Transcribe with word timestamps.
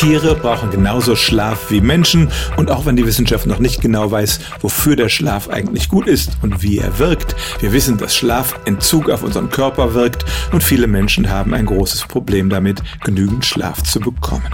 Tiere 0.00 0.34
brauchen 0.34 0.70
genauso 0.70 1.14
Schlaf 1.14 1.70
wie 1.70 1.82
Menschen 1.82 2.30
und 2.56 2.70
auch 2.70 2.86
wenn 2.86 2.96
die 2.96 3.04
Wissenschaft 3.04 3.46
noch 3.46 3.58
nicht 3.58 3.82
genau 3.82 4.10
weiß, 4.10 4.40
wofür 4.62 4.96
der 4.96 5.10
Schlaf 5.10 5.50
eigentlich 5.50 5.90
gut 5.90 6.06
ist 6.06 6.38
und 6.40 6.62
wie 6.62 6.78
er 6.78 6.98
wirkt, 6.98 7.36
wir 7.60 7.74
wissen, 7.74 7.98
dass 7.98 8.16
Schlafentzug 8.16 9.10
auf 9.10 9.22
unseren 9.22 9.50
Körper 9.50 9.92
wirkt 9.92 10.24
und 10.52 10.62
viele 10.62 10.86
Menschen 10.86 11.28
haben 11.28 11.52
ein 11.52 11.66
großes 11.66 12.06
Problem 12.06 12.48
damit, 12.48 12.82
genügend 13.04 13.44
Schlaf 13.44 13.82
zu 13.82 14.00
bekommen. 14.00 14.48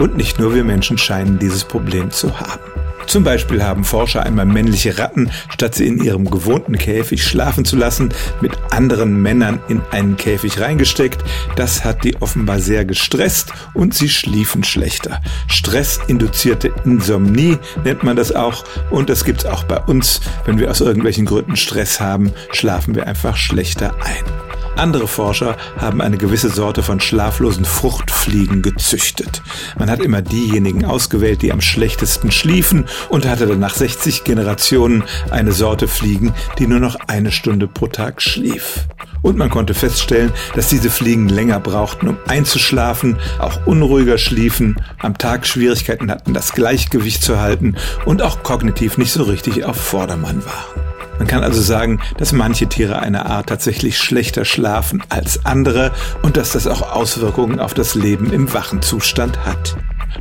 Und 0.00 0.16
nicht 0.16 0.40
nur 0.40 0.52
wir 0.52 0.64
Menschen 0.64 0.98
scheinen 0.98 1.38
dieses 1.38 1.62
Problem 1.62 2.10
zu 2.10 2.40
haben. 2.40 2.77
Zum 3.08 3.24
Beispiel 3.24 3.64
haben 3.64 3.84
Forscher 3.84 4.22
einmal 4.22 4.44
männliche 4.44 4.98
Ratten, 4.98 5.30
statt 5.48 5.74
sie 5.74 5.86
in 5.86 6.04
ihrem 6.04 6.30
gewohnten 6.30 6.76
Käfig 6.76 7.24
schlafen 7.24 7.64
zu 7.64 7.74
lassen, 7.74 8.10
mit 8.42 8.52
anderen 8.70 9.22
Männern 9.22 9.60
in 9.68 9.80
einen 9.90 10.18
Käfig 10.18 10.60
reingesteckt. 10.60 11.24
Das 11.56 11.84
hat 11.84 12.04
die 12.04 12.20
offenbar 12.20 12.60
sehr 12.60 12.84
gestresst 12.84 13.50
und 13.72 13.94
sie 13.94 14.10
schliefen 14.10 14.62
schlechter. 14.62 15.22
Stressinduzierte 15.46 16.70
Insomnie 16.84 17.56
nennt 17.82 18.02
man 18.02 18.14
das 18.14 18.30
auch 18.30 18.64
und 18.90 19.08
das 19.08 19.24
gibt's 19.24 19.46
auch 19.46 19.64
bei 19.64 19.78
uns. 19.78 20.20
Wenn 20.44 20.58
wir 20.58 20.70
aus 20.70 20.82
irgendwelchen 20.82 21.24
Gründen 21.24 21.56
Stress 21.56 22.00
haben, 22.00 22.32
schlafen 22.52 22.94
wir 22.94 23.06
einfach 23.06 23.38
schlechter 23.38 23.94
ein. 24.04 24.37
Andere 24.78 25.08
Forscher 25.08 25.56
haben 25.76 26.00
eine 26.00 26.18
gewisse 26.18 26.50
Sorte 26.50 26.84
von 26.84 27.00
schlaflosen 27.00 27.64
Fruchtfliegen 27.64 28.62
gezüchtet. 28.62 29.42
Man 29.76 29.90
hat 29.90 30.00
immer 30.00 30.22
diejenigen 30.22 30.84
ausgewählt, 30.84 31.42
die 31.42 31.52
am 31.52 31.60
schlechtesten 31.60 32.30
schliefen 32.30 32.86
und 33.08 33.26
hatte 33.26 33.46
dann 33.46 33.58
nach 33.58 33.74
60 33.74 34.22
Generationen 34.22 35.02
eine 35.30 35.50
Sorte 35.50 35.88
Fliegen, 35.88 36.32
die 36.58 36.68
nur 36.68 36.78
noch 36.78 36.96
eine 37.08 37.32
Stunde 37.32 37.66
pro 37.66 37.88
Tag 37.88 38.22
schlief. 38.22 38.86
Und 39.20 39.36
man 39.36 39.50
konnte 39.50 39.74
feststellen, 39.74 40.32
dass 40.54 40.68
diese 40.68 40.90
Fliegen 40.90 41.28
länger 41.28 41.58
brauchten, 41.58 42.06
um 42.06 42.16
einzuschlafen, 42.28 43.18
auch 43.40 43.66
unruhiger 43.66 44.16
schliefen, 44.16 44.76
am 45.00 45.18
Tag 45.18 45.46
Schwierigkeiten 45.46 46.08
hatten, 46.08 46.34
das 46.34 46.52
Gleichgewicht 46.52 47.24
zu 47.24 47.40
halten 47.40 47.74
und 48.04 48.22
auch 48.22 48.44
kognitiv 48.44 48.96
nicht 48.96 49.12
so 49.12 49.24
richtig 49.24 49.64
auf 49.64 49.76
Vordermann 49.76 50.44
waren. 50.44 50.77
Man 51.18 51.26
kann 51.26 51.42
also 51.42 51.60
sagen, 51.60 52.00
dass 52.16 52.32
manche 52.32 52.68
Tiere 52.68 53.00
einer 53.00 53.26
Art 53.26 53.48
tatsächlich 53.48 53.98
schlechter 53.98 54.44
schlafen 54.44 55.02
als 55.08 55.44
andere 55.44 55.92
und 56.22 56.36
dass 56.36 56.52
das 56.52 56.66
auch 56.66 56.92
Auswirkungen 56.92 57.60
auf 57.60 57.74
das 57.74 57.94
Leben 57.94 58.32
im 58.32 58.52
wachen 58.52 58.82
Zustand 58.82 59.44
hat. 59.44 59.76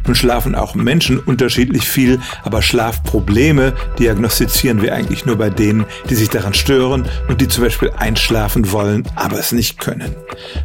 Nun 0.06 0.16
schlafen 0.16 0.56
auch 0.56 0.76
Menschen 0.76 1.20
unterschiedlich 1.20 1.88
viel, 1.88 2.20
aber 2.44 2.62
Schlafprobleme 2.62 3.74
diagnostizieren 4.00 4.82
wir 4.82 4.94
eigentlich 4.94 5.26
nur 5.26 5.38
bei 5.38 5.50
denen, 5.50 5.86
die 6.10 6.16
sich 6.16 6.30
daran 6.30 6.54
stören 6.54 7.08
und 7.28 7.42
die 7.42 7.48
zum 7.48 7.64
Beispiel 7.64 7.92
einschlafen 7.98 8.72
wollen, 8.72 9.08
aber 9.16 9.40
es 9.40 9.52
nicht 9.52 9.80
können. 9.80 10.16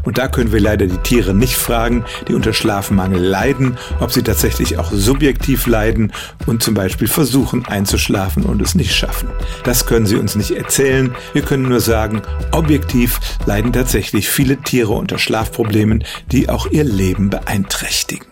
Und 0.05 0.19
da 0.19 0.29
können 0.29 0.53
wir 0.53 0.61
leider 0.61 0.87
die 0.87 0.99
Tiere 0.99 1.35
nicht 1.35 1.57
fragen, 1.57 2.05
die 2.29 2.35
unter 2.35 2.53
Schlafmangel 2.53 3.21
leiden, 3.21 3.77
ob 4.01 4.13
sie 4.13 4.23
tatsächlich 4.23 4.79
auch 4.79 4.93
subjektiv 4.93 5.67
leiden 5.67 6.13
und 6.47 6.63
zum 6.63 6.75
Beispiel 6.75 7.09
versuchen 7.09 7.67
einzuschlafen 7.67 8.45
und 8.45 8.61
es 8.63 8.75
nicht 8.75 8.95
schaffen. 8.95 9.29
Das 9.65 9.87
können 9.87 10.07
sie 10.07 10.17
uns 10.17 10.37
nicht 10.37 10.53
erzählen. 10.53 11.15
Wir 11.33 11.43
können 11.43 11.69
nur 11.69 11.81
sagen, 11.81 12.23
objektiv 12.53 13.21
leiden 13.47 13.73
tatsächlich 13.73 14.29
viele 14.29 14.59
Tiere 14.59 14.93
unter 14.93 15.19
Schlafproblemen, 15.19 16.05
die 16.31 16.49
auch 16.49 16.67
ihr 16.67 16.85
Leben 16.85 17.31
beeinträchtigen. 17.31 18.32